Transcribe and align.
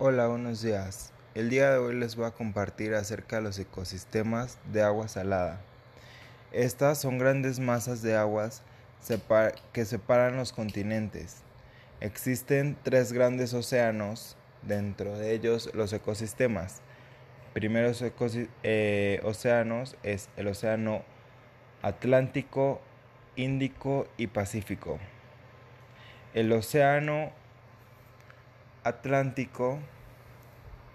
Hola, 0.00 0.28
buenos 0.28 0.62
días. 0.62 1.12
El 1.34 1.50
día 1.50 1.72
de 1.72 1.78
hoy 1.78 1.92
les 1.96 2.14
voy 2.14 2.26
a 2.26 2.30
compartir 2.30 2.94
acerca 2.94 3.38
de 3.38 3.42
los 3.42 3.58
ecosistemas 3.58 4.56
de 4.72 4.84
agua 4.84 5.08
salada. 5.08 5.60
Estas 6.52 7.00
son 7.00 7.18
grandes 7.18 7.58
masas 7.58 8.00
de 8.00 8.16
aguas 8.16 8.62
que 9.72 9.84
separan 9.84 10.36
los 10.36 10.52
continentes. 10.52 11.38
Existen 12.00 12.76
tres 12.84 13.12
grandes 13.12 13.52
océanos, 13.54 14.36
dentro 14.62 15.18
de 15.18 15.32
ellos 15.32 15.68
los 15.74 15.92
ecosistemas. 15.92 16.80
Primeros 17.52 18.00
eh, 18.62 19.20
océanos 19.24 19.96
es 20.04 20.28
el 20.36 20.46
océano 20.46 21.02
Atlántico, 21.82 22.80
Índico 23.34 24.06
y 24.16 24.28
Pacífico. 24.28 25.00
El 26.34 26.52
océano 26.52 27.32
Atlántico 28.84 29.80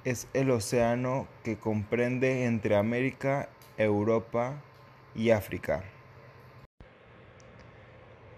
es 0.05 0.27
el 0.33 0.51
océano 0.51 1.27
que 1.43 1.57
comprende 1.57 2.45
entre 2.45 2.77
América, 2.77 3.49
Europa 3.77 4.61
y 5.15 5.31
África. 5.31 5.83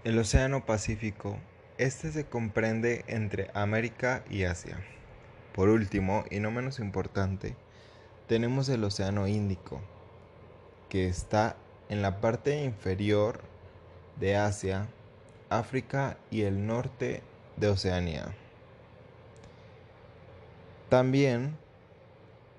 El 0.03 0.17
océano 0.17 0.65
Pacífico, 0.65 1.37
este 1.77 2.11
se 2.11 2.25
comprende 2.25 3.05
entre 3.07 3.51
América 3.53 4.23
y 4.31 4.45
Asia. 4.45 4.79
Por 5.53 5.69
último, 5.69 6.25
y 6.31 6.39
no 6.39 6.49
menos 6.49 6.79
importante, 6.79 7.55
tenemos 8.27 8.67
el 8.69 8.83
océano 8.83 9.27
Índico, 9.27 9.79
que 10.89 11.07
está 11.07 11.55
en 11.89 12.01
la 12.01 12.19
parte 12.19 12.63
inferior 12.63 13.41
de 14.19 14.37
Asia, 14.37 14.87
África 15.49 16.17
y 16.31 16.41
el 16.41 16.65
norte 16.65 17.21
de 17.57 17.67
Oceanía. 17.67 18.35
También 20.89 21.57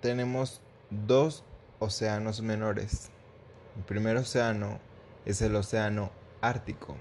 tenemos 0.01 0.61
dos 0.91 1.45
océanos 1.79 2.43
menores. 2.43 3.11
El 3.77 3.85
primer 3.85 4.17
océano 4.17 4.81
es 5.25 5.43
el 5.43 5.55
océano 5.55 6.11
Ártico. 6.41 6.97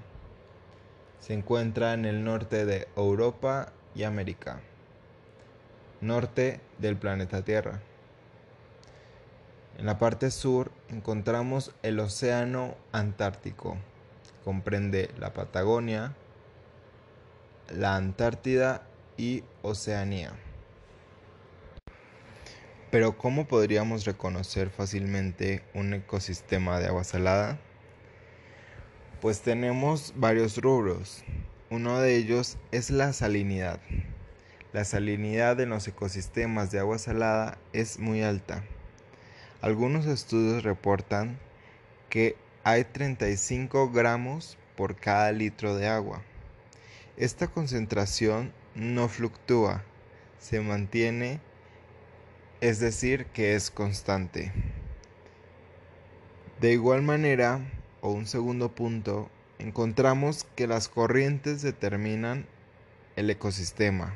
Se 1.19 1.33
encuentra 1.33 1.93
en 1.93 2.05
el 2.05 2.23
norte 2.23 2.65
de 2.65 2.87
Europa 2.95 3.73
y 3.95 4.03
América, 4.03 4.59
norte 5.99 6.61
del 6.77 6.95
planeta 6.95 7.41
Tierra. 7.41 7.81
En 9.79 9.87
la 9.87 9.97
parte 9.97 10.29
sur 10.29 10.71
encontramos 10.89 11.73
el 11.81 11.99
océano 11.99 12.75
Antártico. 12.91 13.77
Comprende 14.43 15.09
la 15.17 15.33
Patagonia, 15.33 16.13
la 17.73 17.95
Antártida 17.95 18.83
y 19.17 19.43
Oceanía. 19.63 20.44
Pero 22.91 23.17
¿cómo 23.17 23.47
podríamos 23.47 24.05
reconocer 24.05 24.69
fácilmente 24.69 25.63
un 25.73 25.93
ecosistema 25.93 26.79
de 26.79 26.87
agua 26.87 27.03
salada? 27.03 27.59
Pues 29.21 29.41
tenemos 29.41 30.13
varios 30.15 30.57
rubros. 30.57 31.23
Uno 31.69 31.99
de 31.99 32.15
ellos 32.15 32.57
es 32.71 32.91
la 32.91 33.11
salinidad. 33.11 33.79
La 34.71 34.85
salinidad 34.85 35.59
en 35.59 35.69
los 35.69 35.87
ecosistemas 35.87 36.69
de 36.71 36.79
agua 36.79 36.99
salada 36.99 37.57
es 37.73 37.97
muy 37.97 38.21
alta. 38.21 38.63
Algunos 39.61 40.05
estudios 40.05 40.63
reportan 40.63 41.39
que 42.09 42.35
hay 42.63 42.83
35 42.83 43.89
gramos 43.89 44.57
por 44.75 44.95
cada 44.95 45.31
litro 45.31 45.75
de 45.75 45.87
agua. 45.87 46.21
Esta 47.17 47.47
concentración 47.47 48.53
no 48.75 49.07
fluctúa, 49.07 49.83
se 50.37 50.59
mantiene 50.59 51.39
es 52.61 52.79
decir, 52.79 53.25
que 53.27 53.55
es 53.55 53.69
constante. 53.69 54.51
De 56.61 56.71
igual 56.71 57.01
manera, 57.01 57.59
o 58.01 58.11
un 58.11 58.25
segundo 58.25 58.73
punto, 58.73 59.29
encontramos 59.59 60.45
que 60.55 60.67
las 60.67 60.87
corrientes 60.87 61.61
determinan 61.61 62.45
el 63.15 63.29
ecosistema, 63.29 64.15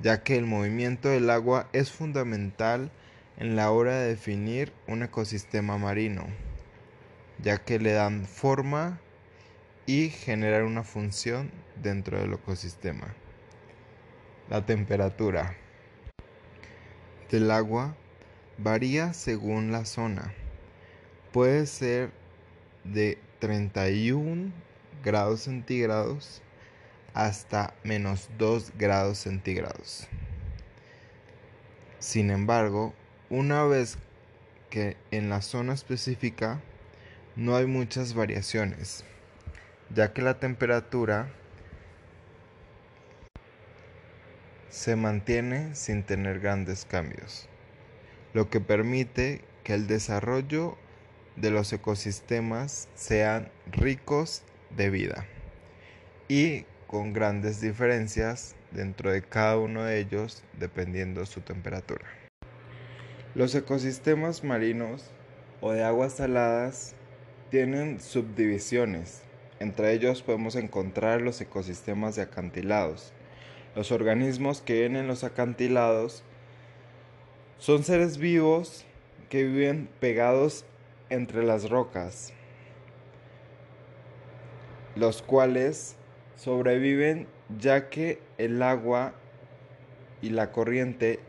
ya 0.00 0.22
que 0.22 0.36
el 0.36 0.46
movimiento 0.46 1.08
del 1.08 1.28
agua 1.28 1.68
es 1.72 1.90
fundamental 1.90 2.90
en 3.36 3.56
la 3.56 3.70
hora 3.70 3.98
de 3.98 4.08
definir 4.08 4.72
un 4.86 5.02
ecosistema 5.02 5.76
marino, 5.76 6.26
ya 7.42 7.58
que 7.58 7.78
le 7.78 7.92
dan 7.92 8.26
forma 8.26 9.00
y 9.86 10.10
generar 10.10 10.64
una 10.64 10.84
función 10.84 11.50
dentro 11.82 12.18
del 12.20 12.34
ecosistema. 12.34 13.14
La 14.48 14.64
temperatura 14.64 15.56
del 17.30 17.50
agua 17.50 17.96
varía 18.58 19.12
según 19.12 19.72
la 19.72 19.84
zona. 19.84 20.32
Puede 21.32 21.66
ser 21.66 22.10
de 22.84 23.18
31 23.40 24.52
grados 25.02 25.40
centígrados 25.40 26.42
hasta 27.14 27.74
menos 27.82 28.28
2 28.38 28.72
grados 28.78 29.18
centígrados. 29.18 30.06
Sin 31.98 32.30
embargo, 32.30 32.94
una 33.30 33.64
vez 33.64 33.98
que 34.70 34.96
en 35.10 35.28
la 35.28 35.42
zona 35.42 35.72
específica 35.72 36.60
no 37.34 37.56
hay 37.56 37.66
muchas 37.66 38.14
variaciones, 38.14 39.04
ya 39.94 40.12
que 40.12 40.22
la 40.22 40.38
temperatura 40.38 41.28
se 44.70 44.96
mantiene 44.96 45.74
sin 45.74 46.02
tener 46.02 46.40
grandes 46.40 46.84
cambios, 46.84 47.48
lo 48.34 48.50
que 48.50 48.60
permite 48.60 49.42
que 49.64 49.74
el 49.74 49.86
desarrollo 49.86 50.76
de 51.36 51.50
los 51.50 51.72
ecosistemas 51.72 52.88
sean 52.94 53.50
ricos 53.70 54.42
de 54.76 54.90
vida 54.90 55.26
y 56.28 56.64
con 56.86 57.12
grandes 57.12 57.60
diferencias 57.60 58.54
dentro 58.70 59.10
de 59.10 59.22
cada 59.22 59.58
uno 59.58 59.84
de 59.84 59.98
ellos 59.98 60.42
dependiendo 60.58 61.26
su 61.26 61.40
temperatura. 61.40 62.06
Los 63.34 63.54
ecosistemas 63.54 64.44
marinos 64.44 65.10
o 65.60 65.72
de 65.72 65.84
aguas 65.84 66.14
saladas 66.14 66.94
tienen 67.50 68.00
subdivisiones. 68.00 69.22
Entre 69.60 69.92
ellos 69.92 70.22
podemos 70.22 70.56
encontrar 70.56 71.22
los 71.22 71.40
ecosistemas 71.40 72.16
de 72.16 72.22
acantilados, 72.22 73.12
los 73.76 73.92
organismos 73.92 74.62
que 74.62 74.72
viven 74.72 74.96
en 74.96 75.06
los 75.06 75.22
acantilados 75.22 76.24
son 77.58 77.84
seres 77.84 78.16
vivos 78.16 78.86
que 79.28 79.44
viven 79.44 79.88
pegados 80.00 80.64
entre 81.10 81.44
las 81.44 81.68
rocas, 81.68 82.32
los 84.94 85.20
cuales 85.20 85.96
sobreviven 86.36 87.26
ya 87.58 87.90
que 87.90 88.18
el 88.38 88.62
agua 88.62 89.12
y 90.22 90.30
la 90.30 90.52
corriente 90.52 91.20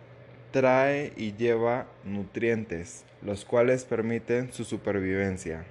trae 0.51 1.11
y 1.17 1.33
lleva 1.33 1.87
nutrientes, 2.05 3.03
los 3.21 3.43
cuales 3.43 3.83
permiten 3.83 4.53
su 4.53 4.63
supervivencia. 4.63 5.65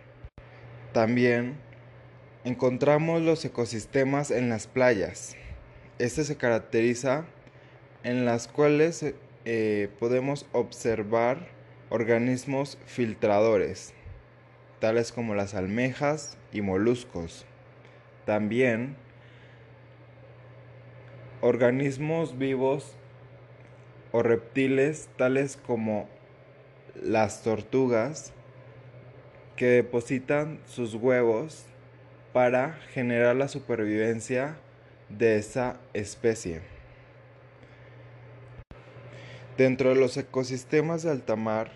También 0.93 1.56
encontramos 2.44 3.22
los 3.22 3.43
ecosistemas 3.47 4.31
en 4.31 4.50
las 4.50 4.66
playas. 4.66 5.37
Este 5.98 6.24
se 6.24 6.36
caracteriza 6.36 7.24
en 8.02 8.26
las 8.26 8.48
cuales 8.48 9.14
eh, 9.46 9.88
podemos 9.98 10.44
observar 10.52 11.48
organismos 11.88 12.76
filtradores, 12.84 13.94
tales 14.78 15.10
como 15.10 15.34
las 15.34 15.54
almejas 15.54 16.36
y 16.52 16.60
moluscos. 16.60 17.46
También 18.26 18.96
organismos 21.40 22.36
vivos 22.36 22.94
o 24.12 24.22
reptiles 24.22 25.08
tales 25.16 25.56
como 25.56 26.10
las 26.94 27.42
tortugas 27.42 28.34
que 29.56 29.66
depositan 29.66 30.60
sus 30.66 30.94
huevos 30.94 31.64
para 32.34 32.75
generar 32.92 33.34
la 33.37 33.49
supervivencia 33.49 34.58
de 35.08 35.38
esa 35.38 35.79
especie. 35.93 36.61
Dentro 39.56 39.91
de 39.91 39.97
los 39.97 40.17
ecosistemas 40.17 41.03
de 41.03 41.11
alta 41.11 41.37
mar, 41.37 41.70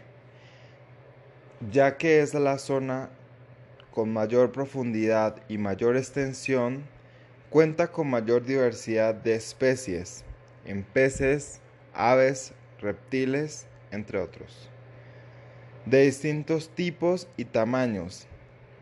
ya 1.71 1.97
que 1.97 2.21
es 2.21 2.35
la 2.35 2.59
zona 2.59 3.11
con 3.91 4.13
mayor 4.13 4.53
profundidad 4.53 5.37
y 5.49 5.59
mayor 5.59 5.97
extensión, 5.97 6.85
cuenta 7.49 7.91
con 7.91 8.09
mayor 8.09 8.45
diversidad 8.45 9.15
de 9.15 9.35
especies, 9.35 10.25
en 10.65 10.85
peces, 10.85 11.61
aves, 11.93 12.53
reptiles, 12.81 13.67
entre 13.91 14.19
otros, 14.21 14.69
de 15.87 16.03
distintos 16.03 16.71
tipos 16.71 17.29
y 17.37 17.45
tamaños. 17.45 18.27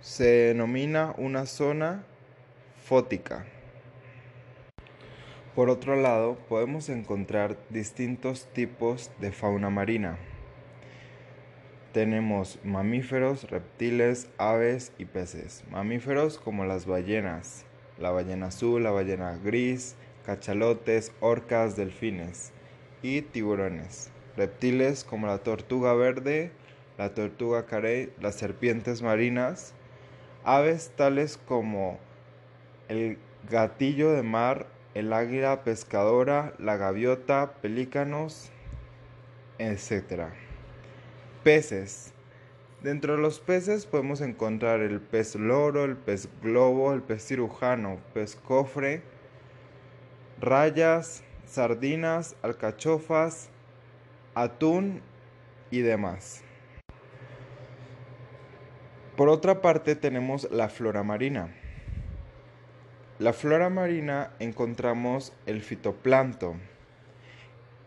Se 0.00 0.24
denomina 0.24 1.14
una 1.18 1.46
zona 1.46 2.04
fótica. 2.84 3.46
Por 5.58 5.70
otro 5.70 5.96
lado, 5.96 6.38
podemos 6.48 6.88
encontrar 6.88 7.56
distintos 7.68 8.46
tipos 8.52 9.10
de 9.18 9.32
fauna 9.32 9.70
marina. 9.70 10.16
Tenemos 11.92 12.60
mamíferos, 12.62 13.50
reptiles, 13.50 14.30
aves 14.38 14.92
y 14.98 15.06
peces. 15.06 15.64
Mamíferos 15.68 16.38
como 16.38 16.64
las 16.64 16.86
ballenas, 16.86 17.64
la 17.98 18.12
ballena 18.12 18.46
azul, 18.46 18.84
la 18.84 18.92
ballena 18.92 19.36
gris, 19.36 19.96
cachalotes, 20.24 21.10
orcas, 21.18 21.74
delfines 21.74 22.52
y 23.02 23.22
tiburones. 23.22 24.12
Reptiles 24.36 25.02
como 25.02 25.26
la 25.26 25.38
tortuga 25.38 25.92
verde, 25.92 26.52
la 26.98 27.14
tortuga 27.14 27.66
carey, 27.66 28.12
las 28.20 28.36
serpientes 28.36 29.02
marinas. 29.02 29.74
Aves 30.44 30.92
tales 30.94 31.36
como 31.36 31.98
el 32.86 33.18
gatillo 33.50 34.12
de 34.12 34.22
mar, 34.22 34.77
el 34.94 35.12
águila 35.12 35.62
pescadora, 35.64 36.54
la 36.58 36.76
gaviota, 36.76 37.52
pelícanos, 37.60 38.50
etc. 39.58 40.28
Peces. 41.44 42.12
Dentro 42.82 43.16
de 43.16 43.22
los 43.22 43.40
peces 43.40 43.86
podemos 43.86 44.20
encontrar 44.20 44.80
el 44.80 45.00
pez 45.00 45.34
loro, 45.34 45.84
el 45.84 45.96
pez 45.96 46.28
globo, 46.42 46.94
el 46.94 47.02
pez 47.02 47.26
cirujano, 47.26 47.98
pez 48.14 48.36
cofre, 48.36 49.02
rayas, 50.40 51.24
sardinas, 51.44 52.36
alcachofas, 52.42 53.50
atún 54.34 55.02
y 55.70 55.80
demás. 55.80 56.42
Por 59.16 59.28
otra 59.28 59.60
parte 59.60 59.96
tenemos 59.96 60.48
la 60.52 60.68
flora 60.68 61.02
marina. 61.02 61.52
La 63.18 63.32
flora 63.32 63.68
marina 63.68 64.30
encontramos 64.38 65.32
el 65.46 65.60
fitoplancton. 65.60 66.60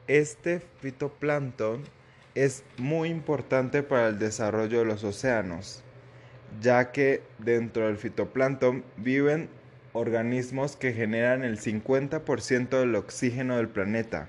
Este 0.08 0.60
fitoplancton 0.60 1.84
es 2.36 2.66
muy 2.78 3.08
importante 3.08 3.82
para 3.82 4.10
el 4.10 4.20
desarrollo 4.20 4.80
de 4.80 4.86
los 4.86 5.06
océanos, 5.06 5.84
ya 6.60 6.92
que 6.92 7.24
dentro 7.38 7.88
del 7.88 7.96
fitoplancton 7.96 8.84
viven 8.98 9.48
organismos 9.94 10.76
que 10.76 10.92
generan 10.92 11.46
el 11.46 11.62
50% 11.62 12.68
del 12.68 12.94
oxígeno 12.96 13.56
del 13.56 13.70
planeta. 13.70 14.28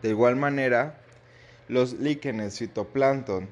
De 0.00 0.08
igual 0.08 0.36
manera, 0.36 0.98
los 1.68 1.92
líquenes, 1.92 2.58
fitoplancton 2.58 3.50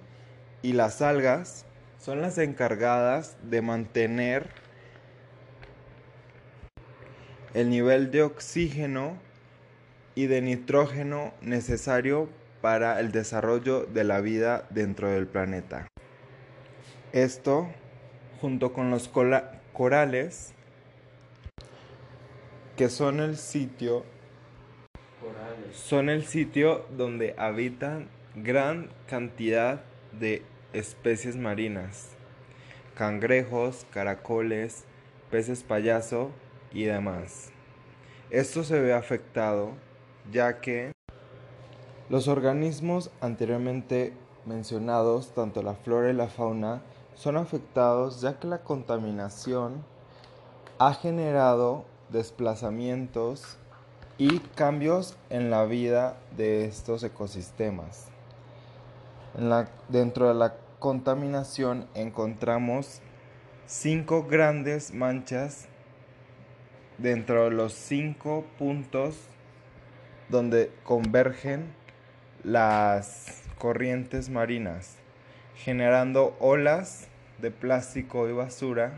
y 0.62 0.72
las 0.72 1.02
algas 1.02 1.66
son 1.98 2.22
las 2.22 2.38
encargadas 2.38 3.36
de 3.42 3.60
mantener 3.60 4.59
el 7.54 7.70
nivel 7.70 8.10
de 8.10 8.22
oxígeno 8.22 9.18
y 10.14 10.26
de 10.26 10.42
nitrógeno 10.42 11.32
necesario 11.40 12.28
para 12.60 13.00
el 13.00 13.12
desarrollo 13.12 13.84
de 13.86 14.04
la 14.04 14.20
vida 14.20 14.66
dentro 14.70 15.08
del 15.08 15.26
planeta. 15.26 15.86
Esto, 17.12 17.68
junto 18.40 18.72
con 18.72 18.90
los 18.90 19.10
corales, 19.72 20.52
que 22.76 22.88
son 22.88 23.20
el 23.20 23.36
sitio 23.36 24.04
son 25.72 26.08
el 26.08 26.24
sitio 26.24 26.86
donde 26.96 27.34
habitan 27.38 28.08
gran 28.34 28.90
cantidad 29.06 29.82
de 30.18 30.42
especies 30.72 31.36
marinas, 31.36 32.10
cangrejos, 32.94 33.86
caracoles, 33.92 34.84
peces 35.30 35.62
payaso 35.62 36.30
y 36.72 36.84
demás. 36.84 37.50
Esto 38.30 38.64
se 38.64 38.80
ve 38.80 38.92
afectado 38.94 39.72
ya 40.30 40.60
que 40.60 40.92
los 42.08 42.28
organismos 42.28 43.10
anteriormente 43.20 44.14
mencionados, 44.46 45.32
tanto 45.34 45.62
la 45.62 45.74
flora 45.74 46.10
y 46.10 46.12
la 46.12 46.28
fauna, 46.28 46.82
son 47.14 47.36
afectados 47.36 48.20
ya 48.20 48.38
que 48.38 48.46
la 48.46 48.62
contaminación 48.62 49.84
ha 50.78 50.94
generado 50.94 51.84
desplazamientos 52.08 53.58
y 54.18 54.38
cambios 54.54 55.16
en 55.28 55.50
la 55.50 55.64
vida 55.64 56.16
de 56.36 56.64
estos 56.64 57.02
ecosistemas. 57.02 58.08
dentro 59.88 60.28
de 60.28 60.34
la 60.34 60.56
contaminación 60.78 61.86
encontramos 61.94 63.00
cinco 63.66 64.26
grandes 64.28 64.92
manchas 64.92 65.68
dentro 67.02 67.44
de 67.44 67.50
los 67.50 67.72
cinco 67.72 68.44
puntos 68.58 69.16
donde 70.28 70.70
convergen 70.84 71.72
las 72.44 73.42
corrientes 73.58 74.28
marinas, 74.28 74.96
generando 75.56 76.36
olas 76.40 77.08
de 77.38 77.50
plástico 77.50 78.28
y 78.28 78.32
basura 78.32 78.92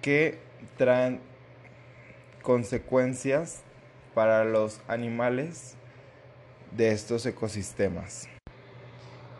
que 0.00 0.38
traen 0.76 1.20
consecuencias 2.42 3.62
para 4.14 4.44
los 4.44 4.80
animales 4.88 5.76
de 6.72 6.92
estos 6.92 7.26
ecosistemas. 7.26 8.28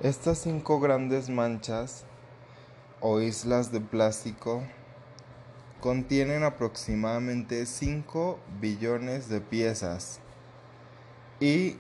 Estas 0.00 0.38
cinco 0.38 0.81
grandes 0.81 1.31
manchas 1.31 2.05
o 3.00 3.21
islas 3.21 3.73
de 3.73 3.81
plástico 3.81 4.62
contienen 5.85 6.45
aproximadamente 6.45 7.67
5 7.67 8.39
billones 8.59 9.29
de 9.29 9.43
piezas 9.43 10.19
y 11.41 11.77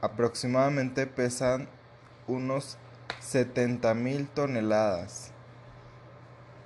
aproximadamente 0.00 1.06
pesan 1.06 1.68
unos 2.26 2.78
70 3.20 3.94
mil 3.94 4.26
toneladas. 4.26 5.30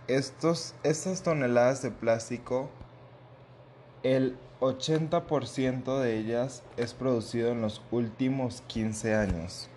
Estos, 0.06 0.74
estas 0.82 1.22
toneladas 1.22 1.82
de 1.82 1.90
plástico, 1.90 2.70
el 4.02 4.38
80% 4.60 6.00
de 6.00 6.16
ellas 6.16 6.62
es 6.78 6.94
producido 6.94 7.52
en 7.52 7.60
los 7.60 7.82
últimos 7.90 8.62
15 8.66 9.14
años, 9.14 9.68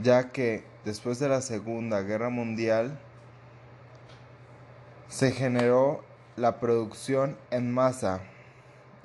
ya 0.00 0.30
que 0.30 0.62
después 0.84 1.18
de 1.18 1.28
la 1.28 1.40
Segunda 1.40 2.02
Guerra 2.02 2.28
Mundial 2.28 3.00
se 5.12 5.30
generó 5.30 6.02
la 6.36 6.58
producción 6.58 7.36
en 7.50 7.70
masa 7.70 8.22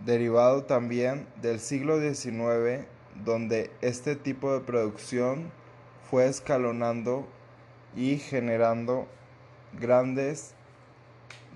derivado 0.06 0.64
también 0.64 1.28
del 1.42 1.60
siglo 1.60 2.00
XIX, 2.00 2.88
donde 3.26 3.72
este 3.82 4.16
tipo 4.16 4.54
de 4.54 4.62
producción 4.62 5.52
fue 6.10 6.28
escalonando 6.28 7.28
y 7.94 8.20
generando 8.20 9.06
grandes 9.78 10.54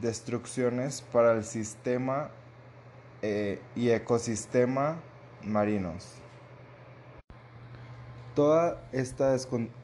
destrucciones 0.01 1.01
para 1.01 1.31
el 1.31 1.45
sistema 1.45 2.29
eh, 3.21 3.61
y 3.73 3.91
ecosistema 3.91 4.97
marinos. 5.45 6.15
Toda 8.35 8.83
esta, 8.91 9.33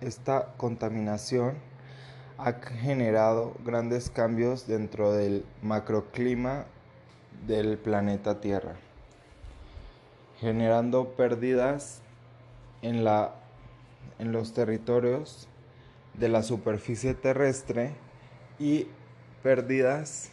esta 0.02 0.54
contaminación 0.58 1.56
ha 2.38 2.54
generado 2.54 3.56
grandes 3.66 4.10
cambios 4.10 4.68
dentro 4.68 5.12
del 5.12 5.44
macroclima 5.62 6.66
del 7.48 7.78
planeta 7.78 8.40
Tierra, 8.40 8.76
generando 10.40 11.16
pérdidas 11.16 12.02
en, 12.82 13.04
la, 13.04 13.34
en 14.20 14.32
los 14.32 14.54
territorios 14.54 15.48
de 16.14 16.30
la 16.30 16.44
superficie 16.44 17.16
terrestre 17.16 17.94
y 18.60 18.88
pérdidas 19.42 20.30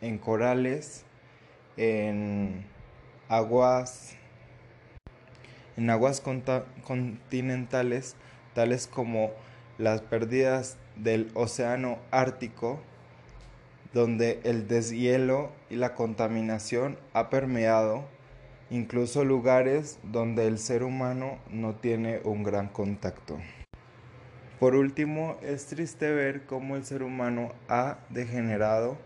en 0.00 0.18
corales, 0.18 1.04
en 1.76 2.66
aguas, 3.28 4.16
en 5.76 5.90
aguas 5.90 6.22
continentales, 6.84 8.14
tales 8.54 8.86
como 8.86 9.32
las 9.78 10.02
pérdidas 10.02 10.76
del 10.96 11.30
océano 11.34 11.98
Ártico, 12.10 12.80
donde 13.92 14.40
el 14.44 14.68
deshielo 14.68 15.52
y 15.70 15.76
la 15.76 15.94
contaminación 15.94 16.98
ha 17.12 17.30
permeado 17.30 18.04
incluso 18.70 19.24
lugares 19.24 19.98
donde 20.02 20.46
el 20.46 20.58
ser 20.58 20.82
humano 20.82 21.38
no 21.50 21.74
tiene 21.74 22.20
un 22.24 22.42
gran 22.42 22.68
contacto. 22.68 23.38
Por 24.58 24.74
último, 24.76 25.36
es 25.42 25.66
triste 25.66 26.10
ver 26.10 26.46
cómo 26.46 26.76
el 26.76 26.84
ser 26.84 27.02
humano 27.02 27.52
ha 27.68 27.98
degenerado 28.08 28.96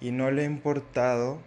y 0.00 0.10
no 0.12 0.30
le 0.30 0.42
ha 0.42 0.46
importado 0.46 1.38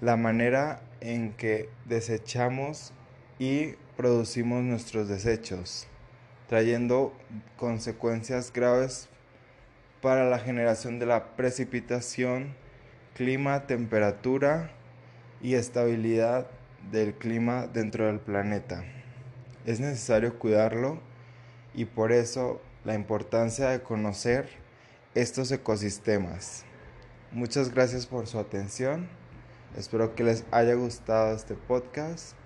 la 0.00 0.16
manera 0.16 0.82
en 1.00 1.32
que 1.32 1.68
desechamos 1.86 2.92
y 3.38 3.72
producimos 3.96 4.62
nuestros 4.62 5.08
desechos, 5.08 5.86
trayendo 6.50 7.12
consecuencias 7.56 8.52
graves 8.52 9.08
para 10.02 10.28
la 10.28 10.40
generación 10.40 10.98
de 10.98 11.06
la 11.06 11.36
precipitación, 11.36 12.56
clima, 13.14 13.68
temperatura 13.68 14.72
y 15.40 15.54
estabilidad 15.54 16.48
del 16.90 17.14
clima 17.14 17.68
dentro 17.68 18.06
del 18.06 18.18
planeta. 18.18 18.82
Es 19.64 19.78
necesario 19.78 20.40
cuidarlo 20.40 20.98
y 21.72 21.84
por 21.84 22.10
eso 22.10 22.60
la 22.82 22.94
importancia 22.94 23.68
de 23.68 23.82
conocer 23.82 24.48
estos 25.14 25.52
ecosistemas. 25.52 26.64
Muchas 27.30 27.72
gracias 27.72 28.06
por 28.06 28.26
su 28.26 28.40
atención. 28.40 29.08
Espero 29.76 30.16
que 30.16 30.24
les 30.24 30.44
haya 30.50 30.74
gustado 30.74 31.32
este 31.32 31.54
podcast 31.54 32.39